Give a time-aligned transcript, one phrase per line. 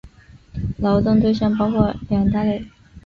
[0.79, 2.65] 劳动对象包括两大类。